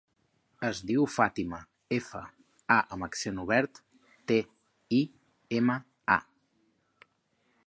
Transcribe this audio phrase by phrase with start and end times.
[0.69, 1.59] Es diu Fàtima:
[1.99, 2.23] efa,
[2.77, 3.83] a amb accent obert,
[4.33, 4.41] te,
[5.01, 5.03] i,
[5.61, 5.81] ema,
[6.19, 6.23] a.